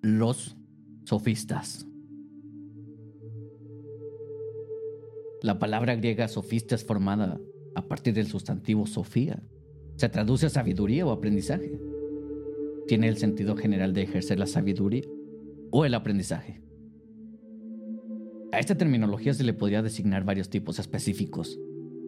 [0.00, 0.56] Los
[1.02, 1.84] sofistas.
[5.42, 7.40] La palabra griega sofista es formada
[7.74, 9.42] a partir del sustantivo sofía.
[9.96, 11.80] Se traduce a sabiduría o aprendizaje.
[12.86, 15.02] Tiene el sentido general de ejercer la sabiduría
[15.72, 16.62] o el aprendizaje.
[18.52, 21.58] A esta terminología se le podría designar varios tipos específicos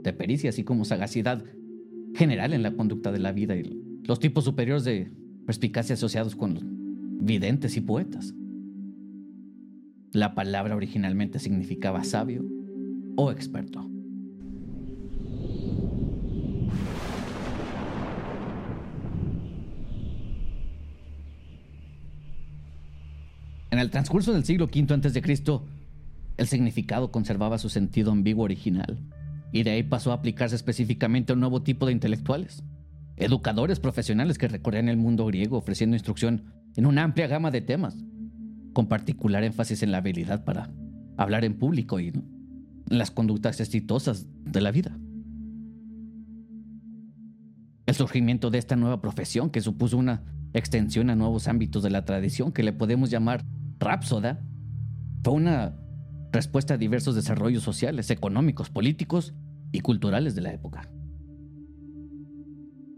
[0.03, 1.45] de pericia, así como sagacidad
[2.15, 5.11] general en la conducta de la vida y los tipos superiores de
[5.45, 6.80] perspicacia asociados con
[7.21, 8.35] videntes y poetas.
[10.13, 12.45] La palabra originalmente significaba sabio
[13.17, 13.89] o experto.
[23.71, 25.61] En el transcurso del siglo V a.C.,
[26.39, 28.99] el significado conservaba su sentido ambiguo original,
[29.53, 32.65] y de ahí pasó a aplicarse específicamente a un nuevo tipo de intelectuales,
[33.17, 37.97] educadores profesionales que recorrían el mundo griego ofreciendo instrucción en una amplia gama de temas,
[38.73, 40.71] con particular énfasis en la habilidad para
[41.17, 42.13] hablar en público y
[42.89, 44.97] las conductas exitosas de la vida.
[47.87, 52.05] El surgimiento de esta nueva profesión, que supuso una extensión a nuevos ámbitos de la
[52.05, 53.45] tradición que le podemos llamar
[53.79, 54.41] rapsoda,
[55.25, 55.77] fue una
[56.33, 59.35] respuesta a diversos desarrollos sociales, económicos, políticos
[59.73, 60.89] y culturales de la época.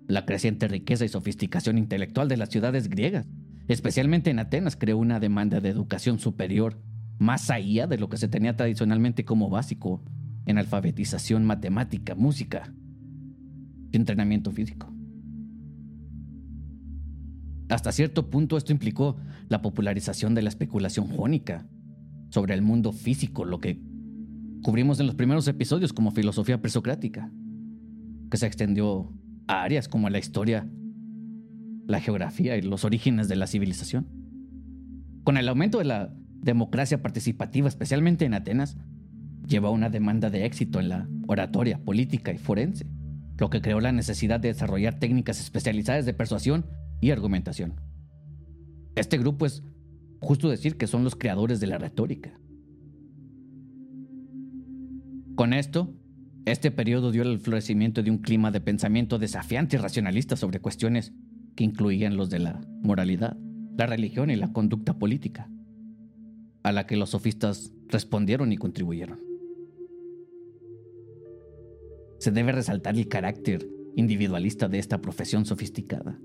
[0.08, 3.26] La creciente riqueza y sofisticación intelectual de las ciudades griegas
[3.68, 6.80] especialmente en Atenas, creó una demanda de educación superior
[7.18, 10.02] más allá de lo que se tenía tradicionalmente como básico
[10.46, 12.72] en alfabetización, matemática, música
[13.92, 14.92] y entrenamiento físico.
[17.68, 19.16] Hasta cierto punto esto implicó
[19.48, 21.66] la popularización de la especulación jónica
[22.30, 23.80] sobre el mundo físico, lo que
[24.62, 27.32] cubrimos en los primeros episodios como filosofía presocrática,
[28.30, 29.12] que se extendió
[29.46, 30.68] a áreas como la historia
[31.86, 34.06] la geografía y los orígenes de la civilización.
[35.24, 38.76] Con el aumento de la democracia participativa, especialmente en Atenas,
[39.46, 42.86] llevó a una demanda de éxito en la oratoria, política y forense,
[43.38, 46.66] lo que creó la necesidad de desarrollar técnicas especializadas de persuasión
[47.00, 47.80] y argumentación.
[48.94, 49.62] Este grupo es
[50.20, 52.38] justo decir que son los creadores de la retórica.
[55.34, 55.94] Con esto,
[56.44, 61.12] este periodo dio el florecimiento de un clima de pensamiento desafiante y racionalista sobre cuestiones
[61.54, 63.36] que incluían los de la moralidad,
[63.76, 65.50] la religión y la conducta política,
[66.62, 69.20] a la que los sofistas respondieron y contribuyeron.
[72.18, 76.18] Se debe resaltar el carácter individualista de esta profesión sofisticada.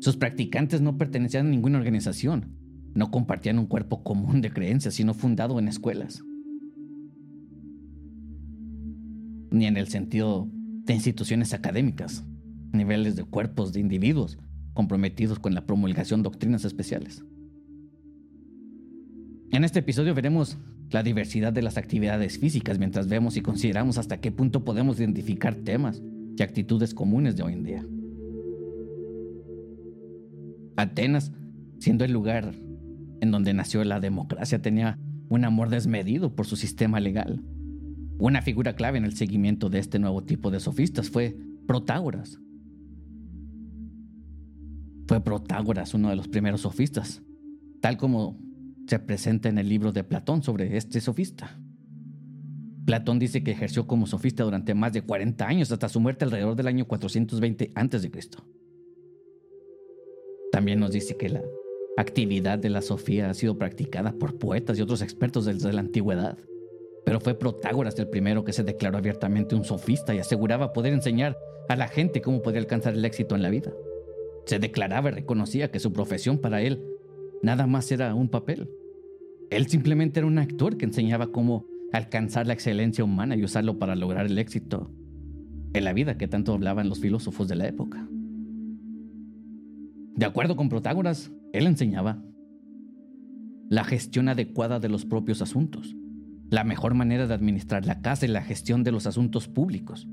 [0.00, 2.56] Sus practicantes no pertenecían a ninguna organización,
[2.94, 6.24] no compartían un cuerpo común de creencias, sino fundado en escuelas.
[9.50, 10.48] Ni en el sentido
[10.84, 12.24] de instituciones académicas,
[12.72, 14.38] niveles de cuerpos de individuos,
[14.74, 17.24] comprometidos con la promulgación de doctrinas especiales.
[19.50, 20.58] En este episodio veremos
[20.90, 25.54] la diversidad de las actividades físicas mientras vemos y consideramos hasta qué punto podemos identificar
[25.54, 26.02] temas
[26.36, 27.86] y actitudes comunes de hoy en día.
[30.76, 31.32] Atenas,
[31.78, 32.52] siendo el lugar
[33.20, 34.98] en donde nació la democracia, tenía
[35.28, 37.42] un amor desmedido por su sistema legal.
[38.18, 41.36] Una figura clave en el seguimiento de este nuevo tipo de sofistas fue
[41.66, 42.38] Protágoras,
[45.06, 47.22] fue Protágoras uno de los primeros sofistas,
[47.80, 48.38] tal como
[48.86, 51.58] se presenta en el libro de Platón sobre este sofista.
[52.84, 56.54] Platón dice que ejerció como sofista durante más de 40 años hasta su muerte alrededor
[56.54, 58.10] del año 420 a.C.
[60.52, 61.42] También nos dice que la
[61.96, 66.36] actividad de la sofía ha sido practicada por poetas y otros expertos desde la antigüedad.
[67.06, 71.36] Pero fue Protágoras el primero que se declaró abiertamente un sofista y aseguraba poder enseñar
[71.68, 73.72] a la gente cómo podía alcanzar el éxito en la vida.
[74.46, 76.82] Se declaraba y reconocía que su profesión para él
[77.42, 78.68] nada más era un papel.
[79.50, 83.94] Él simplemente era un actor que enseñaba cómo alcanzar la excelencia humana y usarlo para
[83.94, 84.90] lograr el éxito
[85.72, 88.08] en la vida que tanto hablaban los filósofos de la época.
[90.16, 92.22] De acuerdo con Protágoras, él enseñaba
[93.68, 95.96] la gestión adecuada de los propios asuntos,
[96.50, 100.06] la mejor manera de administrar la casa y la gestión de los asuntos públicos,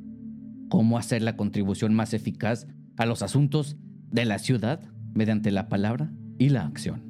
[0.69, 2.67] cómo hacer la contribución más eficaz
[2.97, 3.77] a los asuntos
[4.11, 4.81] de la ciudad
[5.13, 7.03] mediante la palabra y la acción.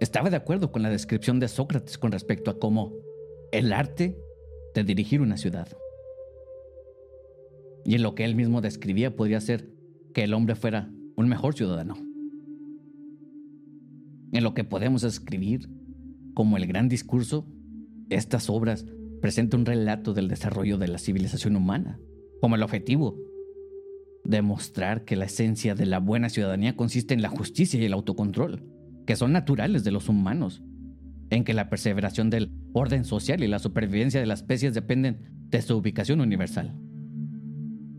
[0.00, 2.92] Estaba de acuerdo con la descripción de Sócrates con respecto a cómo
[3.52, 4.16] el arte
[4.74, 5.68] de dirigir una ciudad.
[7.84, 9.70] Y en lo que él mismo describía podría ser
[10.14, 11.96] que el hombre fuera un mejor ciudadano.
[14.32, 15.68] En lo que podemos escribir
[16.34, 17.46] como el gran discurso,
[18.08, 18.86] estas obras
[19.20, 21.98] presentan un relato del desarrollo de la civilización humana
[22.40, 23.16] como el objetivo
[24.24, 28.62] demostrar que la esencia de la buena ciudadanía consiste en la justicia y el autocontrol,
[29.06, 30.62] que son naturales de los humanos,
[31.30, 35.62] en que la perseveración del orden social y la supervivencia de las especies dependen de
[35.62, 36.74] su ubicación universal.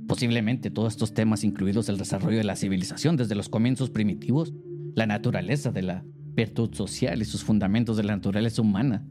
[0.07, 4.53] Posiblemente todos estos temas, incluidos el desarrollo de la civilización desde los comienzos primitivos,
[4.95, 9.05] la naturaleza de la virtud social y sus fundamentos de la naturaleza humana,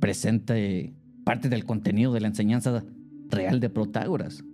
[0.00, 0.94] presente
[1.24, 2.84] parte del contenido de la enseñanza
[3.28, 4.44] real de Protágoras.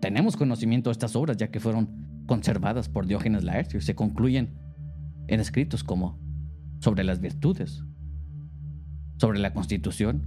[0.00, 4.58] Tenemos conocimiento de estas obras ya que fueron conservadas por Diógenes Laercio y se concluyen
[5.28, 6.18] en escritos como
[6.80, 7.84] sobre las virtudes,
[9.18, 10.26] sobre la constitución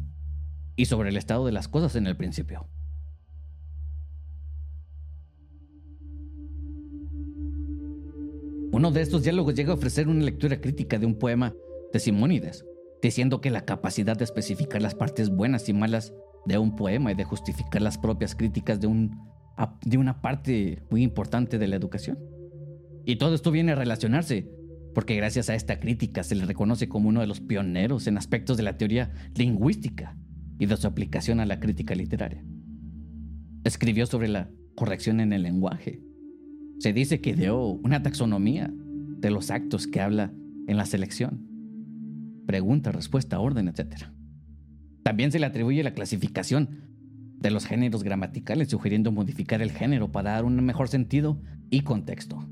[0.75, 2.67] y sobre el estado de las cosas en el principio.
[8.71, 11.53] Uno de estos diálogos llega a ofrecer una lectura crítica de un poema
[11.93, 12.65] de Simónides,
[13.01, 16.13] diciendo que la capacidad de especificar las partes buenas y malas
[16.45, 19.19] de un poema y de justificar las propias críticas de, un,
[19.83, 22.19] de una parte muy importante de la educación.
[23.05, 24.49] Y todo esto viene a relacionarse,
[24.93, 28.57] porque gracias a esta crítica se le reconoce como uno de los pioneros en aspectos
[28.57, 30.17] de la teoría lingüística
[30.57, 32.43] y de su aplicación a la crítica literaria.
[33.63, 36.01] Escribió sobre la corrección en el lenguaje.
[36.79, 40.33] Se dice que dio una taxonomía de los actos que habla
[40.67, 41.47] en la selección.
[42.45, 44.14] Pregunta, respuesta, orden, etc.
[45.05, 46.81] También se le atribuye la clasificación
[47.39, 52.43] de los géneros gramaticales, sugiriendo modificar el género para dar un mejor sentido y contexto.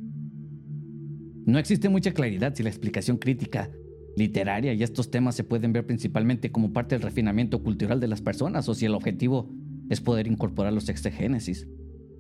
[1.48, 3.72] No existe mucha claridad si la explicación crítica
[4.16, 8.22] literaria y estos temas se pueden ver principalmente como parte del refinamiento cultural de las
[8.22, 9.50] personas o si el objetivo
[9.90, 11.68] es poder incorporar los exegénesis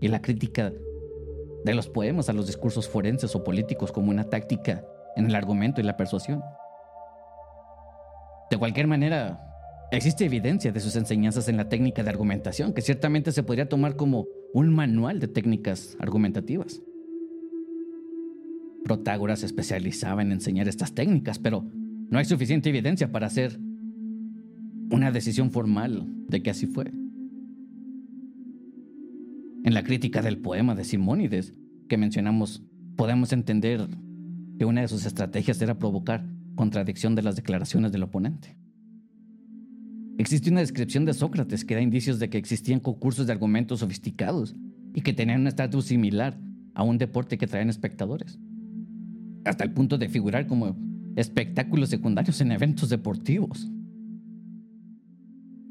[0.01, 0.74] y la crítica
[1.63, 4.83] de los poemas a los discursos forenses o políticos como una táctica
[5.15, 6.41] en el argumento y la persuasión.
[8.50, 9.52] De cualquier manera,
[9.93, 13.95] Existe evidencia de sus enseñanzas en la técnica de argumentación, que ciertamente se podría tomar
[13.95, 16.81] como un manual de técnicas argumentativas.
[18.83, 21.69] Protágoras se especializaba en enseñar estas técnicas, pero
[22.09, 23.59] no hay suficiente evidencia para hacer
[24.89, 26.85] una decisión formal de que así fue.
[29.63, 31.53] En la crítica del poema de Simónides
[31.87, 32.63] que mencionamos,
[32.95, 33.87] podemos entender
[34.57, 36.25] que una de sus estrategias era provocar
[36.55, 38.57] contradicción de las declaraciones del oponente.
[40.18, 44.56] Existe una descripción de Sócrates que da indicios de que existían concursos de argumentos sofisticados
[44.94, 46.39] y que tenían un estatus similar
[46.75, 48.39] a un deporte que traen espectadores,
[49.45, 50.77] hasta el punto de figurar como
[51.15, 53.71] espectáculos secundarios en eventos deportivos.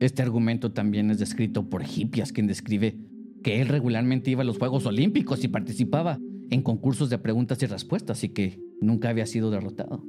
[0.00, 2.98] Este argumento también es descrito por Hipias, quien describe
[3.44, 6.18] que él regularmente iba a los Juegos Olímpicos y participaba
[6.50, 10.04] en concursos de preguntas y respuestas y que nunca había sido derrotado.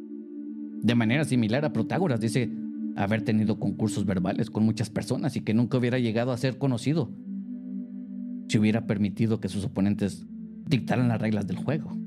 [0.82, 2.52] De manera similar a Protágoras, dice
[2.96, 7.12] haber tenido concursos verbales con muchas personas y que nunca hubiera llegado a ser conocido
[8.50, 10.26] si hubiera permitido que sus oponentes
[10.68, 11.98] dictaran las reglas del juego.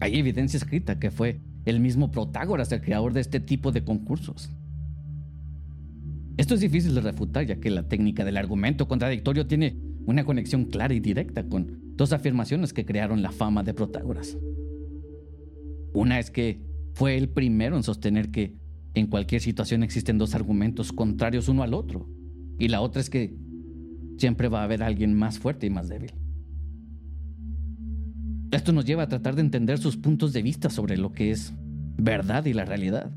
[0.00, 4.50] Hay evidencia escrita que fue el mismo Protágoras el creador de este tipo de concursos.
[6.36, 9.76] Esto es difícil de refutar ya que la técnica del argumento contradictorio tiene
[10.06, 14.38] una conexión clara y directa con dos afirmaciones que crearon la fama de Protágoras.
[15.92, 16.64] Una es que
[16.94, 18.59] fue el primero en sostener que
[18.94, 22.08] en cualquier situación existen dos argumentos contrarios uno al otro.
[22.58, 23.36] Y la otra es que
[24.18, 26.12] siempre va a haber alguien más fuerte y más débil.
[28.50, 31.54] Esto nos lleva a tratar de entender sus puntos de vista sobre lo que es
[31.96, 33.12] verdad y la realidad.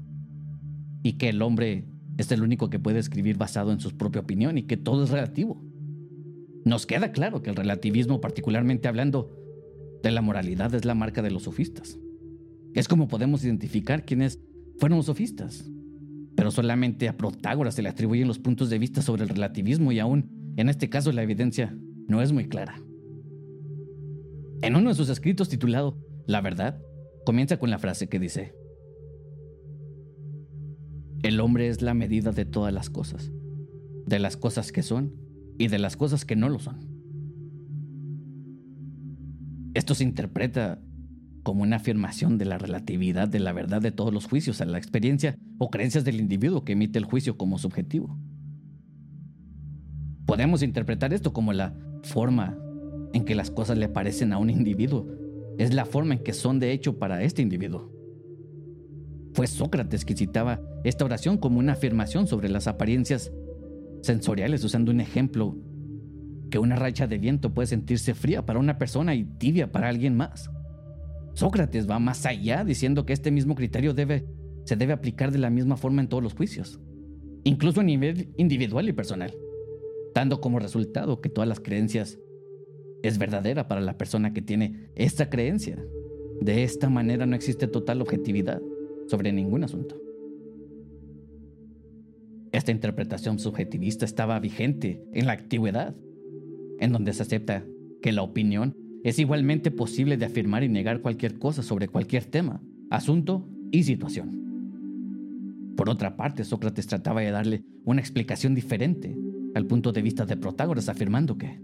[1.02, 1.86] Y que el hombre
[2.18, 5.10] es el único que puede escribir basado en su propia opinión y que todo es
[5.10, 5.62] relativo.
[6.66, 9.36] Nos queda claro que el relativismo, particularmente hablando
[10.04, 12.00] de la moralidad, es la marca de los sofistas.
[12.74, 14.40] Es como podemos identificar quiénes
[14.84, 15.72] fueron sofistas.
[16.36, 20.00] Pero solamente a Protágoras se le atribuyen los puntos de vista sobre el relativismo y
[20.00, 21.74] aún, en este caso, la evidencia
[22.10, 22.76] no es muy clara.
[24.62, 25.98] En uno de sus escritos titulado
[26.28, 26.82] La verdad,
[27.26, 28.56] comienza con la frase que dice,
[31.22, 33.32] El hombre es la medida de todas las cosas,
[34.06, 35.14] de las cosas que son
[35.58, 36.90] y de las cosas que no lo son.
[39.76, 40.82] Esto se interpreta
[41.44, 44.78] como una afirmación de la relatividad de la verdad de todos los juicios a la
[44.78, 48.18] experiencia o creencias del individuo que emite el juicio como subjetivo.
[50.26, 52.58] Podemos interpretar esto como la forma
[53.14, 55.08] en que las cosas le parecen a un individuo.
[55.58, 57.92] Es la forma en que son de hecho para este individuo.
[59.34, 63.32] Fue Sócrates que citaba esta oración como una afirmación sobre las apariencias
[64.02, 65.58] sensoriales, usando un ejemplo
[66.50, 70.16] que una racha de viento puede sentirse fría para una persona y tibia para alguien
[70.16, 70.50] más.
[71.34, 73.96] Sócrates va más allá diciendo que este mismo criterio
[74.66, 76.80] se debe aplicar de la misma forma en todos los juicios,
[77.44, 79.34] incluso a nivel individual y personal,
[80.14, 82.20] dando como resultado que todas las creencias
[83.02, 85.84] es verdadera para la persona que tiene esta creencia.
[86.40, 88.62] De esta manera no existe total objetividad
[89.08, 90.00] sobre ningún asunto.
[92.52, 95.96] Esta interpretación subjetivista estaba vigente en la antigüedad,
[96.80, 97.66] en donde se acepta
[98.02, 102.62] que la opinión es igualmente posible de afirmar y negar cualquier cosa sobre cualquier tema,
[102.90, 104.44] asunto y situación.
[105.76, 109.18] Por otra parte, Sócrates trataba de darle una explicación diferente
[109.56, 111.62] al punto de vista de Protágoras, afirmando que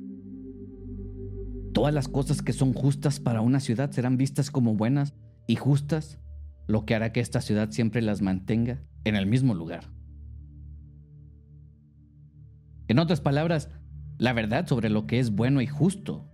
[1.74, 5.14] todas las cosas que son justas para una ciudad serán vistas como buenas
[5.48, 6.20] y justas,
[6.68, 9.90] lo que hará que esta ciudad siempre las mantenga en el mismo lugar.
[12.88, 13.70] En otras palabras,
[14.18, 16.29] la verdad sobre lo que es bueno y justo,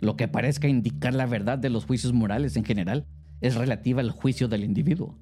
[0.00, 3.06] lo que parezca indicar la verdad de los juicios morales en general,
[3.40, 5.18] es relativa al juicio del individuo,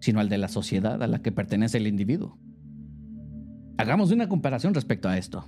[0.00, 2.38] sino al de la sociedad a la que pertenece el individuo.
[3.78, 5.44] Hagamos una comparación respecto a esto.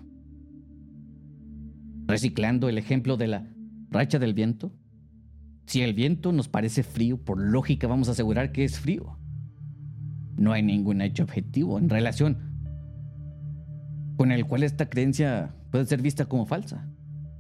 [2.07, 3.49] Reciclando el ejemplo de la
[3.91, 4.73] racha del viento,
[5.67, 9.19] si el viento nos parece frío, por lógica vamos a asegurar que es frío.
[10.37, 12.39] No hay ningún hecho objetivo en relación
[14.17, 16.89] con el cual esta creencia puede ser vista como falsa.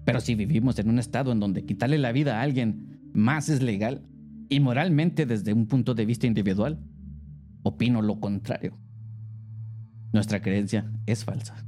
[0.08, 3.62] Pero si vivimos en un estado en donde quitarle la vida a alguien más es
[3.62, 4.08] legal
[4.48, 6.82] y moralmente desde un punto de vista individual,
[7.62, 8.78] opino lo contrario.
[10.14, 11.62] Nuestra creencia es falsa.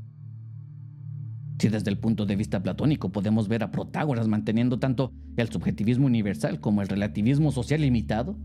[1.59, 6.06] Si desde el punto de vista platónico podemos ver a Protágoras manteniendo tanto el subjetivismo
[6.06, 8.38] universal como el relativismo social limitado,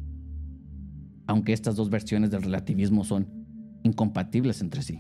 [1.26, 3.30] aunque estas dos versiones del relativismo son
[3.84, 5.00] incompatibles entre sí.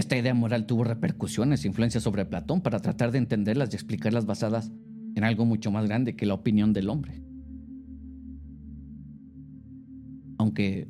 [0.00, 4.24] Esta idea moral tuvo repercusiones e influencias sobre Platón para tratar de entenderlas y explicarlas
[4.24, 4.72] basadas
[5.14, 7.22] en algo mucho más grande que la opinión del hombre.
[10.38, 10.88] Aunque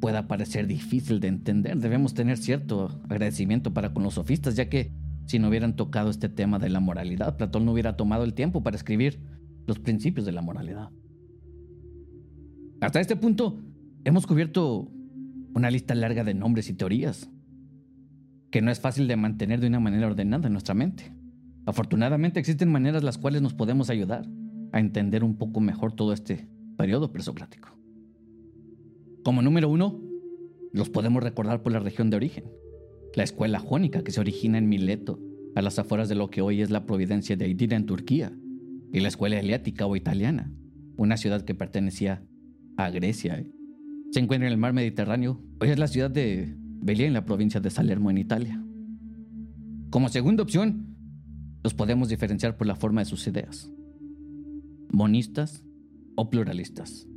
[0.00, 4.92] pueda parecer difícil de entender, debemos tener cierto agradecimiento para con los sofistas, ya que
[5.26, 8.64] si no hubieran tocado este tema de la moralidad, Platón no hubiera tomado el tiempo
[8.64, 9.20] para escribir
[9.68, 10.90] los principios de la moralidad.
[12.80, 13.62] Hasta este punto,
[14.02, 14.90] hemos cubierto
[15.54, 17.30] una lista larga de nombres y teorías
[18.56, 21.12] que no es fácil de mantener de una manera ordenada en nuestra mente.
[21.66, 24.26] Afortunadamente existen maneras las cuales nos podemos ayudar
[24.72, 26.48] a entender un poco mejor todo este
[26.78, 27.68] periodo presocrático.
[29.22, 30.00] Como número uno,
[30.72, 32.44] los podemos recordar por la región de origen,
[33.14, 35.20] la escuela jónica que se origina en Mileto,
[35.54, 38.32] a las afueras de lo que hoy es la providencia de Aidira en Turquía,
[38.90, 40.50] y la escuela heliática o italiana,
[40.96, 42.22] una ciudad que pertenecía
[42.78, 43.44] a Grecia.
[44.12, 47.60] Se encuentra en el mar Mediterráneo, hoy es la ciudad de Velia en la provincia
[47.60, 48.62] de Salermo en Italia.
[49.90, 50.96] Como segunda opción,
[51.64, 53.72] los podemos diferenciar por la forma de sus ideas,
[54.92, 55.64] monistas
[56.14, 57.08] o pluralistas.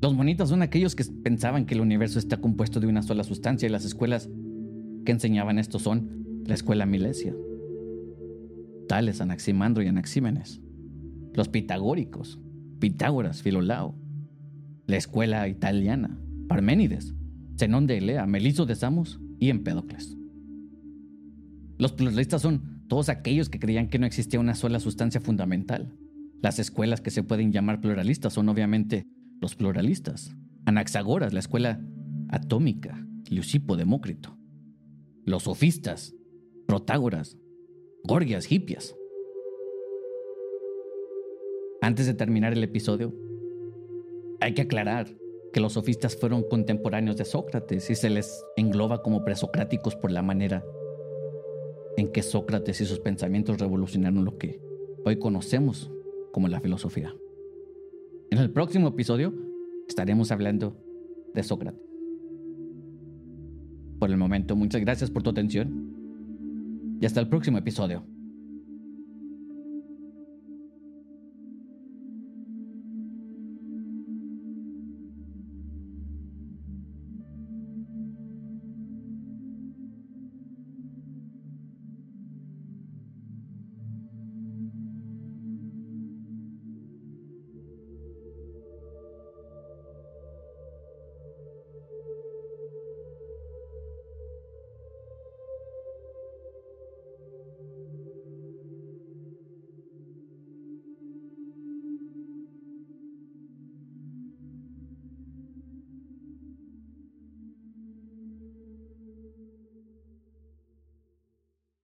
[0.00, 3.66] Los monitas son aquellos que pensaban que el universo está compuesto de una sola sustancia
[3.66, 4.30] y las escuelas
[5.04, 7.34] que enseñaban esto son la escuela Milesia,
[8.86, 10.60] Tales, Anaximandro y Anaxímenes,
[11.34, 12.38] los pitagóricos,
[12.78, 13.96] Pitágoras, Filolao,
[14.86, 17.17] la escuela italiana, Parménides,
[17.58, 20.16] Zenón de Elea, Meliso de Samos y Empédocles.
[21.76, 25.92] Los pluralistas son todos aquellos que creían que no existía una sola sustancia fundamental.
[26.40, 29.06] Las escuelas que se pueden llamar pluralistas son obviamente
[29.40, 30.36] los pluralistas,
[30.66, 31.80] Anaxagoras, la escuela
[32.28, 34.38] atómica, Leucipo, Demócrito,
[35.24, 36.14] los sofistas,
[36.66, 37.36] Protágoras,
[38.04, 38.94] Gorgias, Hipias.
[41.80, 43.14] Antes de terminar el episodio,
[44.40, 45.08] hay que aclarar
[45.52, 50.22] que los sofistas fueron contemporáneos de Sócrates y se les engloba como presocráticos por la
[50.22, 50.64] manera
[51.96, 54.60] en que Sócrates y sus pensamientos revolucionaron lo que
[55.04, 55.90] hoy conocemos
[56.32, 57.14] como la filosofía.
[58.30, 59.34] En el próximo episodio
[59.88, 60.76] estaremos hablando
[61.34, 61.80] de Sócrates.
[63.98, 68.04] Por el momento, muchas gracias por tu atención y hasta el próximo episodio.